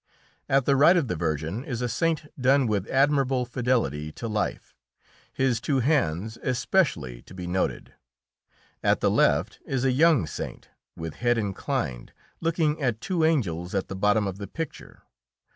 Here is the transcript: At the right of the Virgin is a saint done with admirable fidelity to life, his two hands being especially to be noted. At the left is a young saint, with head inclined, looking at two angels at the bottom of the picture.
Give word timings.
At 0.49 0.65
the 0.65 0.75
right 0.75 0.97
of 0.97 1.09
the 1.09 1.15
Virgin 1.15 1.63
is 1.63 1.79
a 1.83 1.87
saint 1.87 2.23
done 2.41 2.65
with 2.65 2.87
admirable 2.89 3.45
fidelity 3.45 4.11
to 4.13 4.27
life, 4.27 4.75
his 5.31 5.61
two 5.61 5.79
hands 5.81 6.37
being 6.37 6.49
especially 6.49 7.21
to 7.21 7.35
be 7.35 7.45
noted. 7.45 7.93
At 8.81 8.99
the 8.99 9.11
left 9.11 9.59
is 9.63 9.85
a 9.85 9.91
young 9.91 10.25
saint, 10.25 10.69
with 10.95 11.17
head 11.17 11.37
inclined, 11.37 12.13
looking 12.39 12.81
at 12.81 12.99
two 12.99 13.23
angels 13.23 13.75
at 13.75 13.89
the 13.89 13.95
bottom 13.95 14.25
of 14.25 14.39
the 14.39 14.47
picture. 14.47 15.03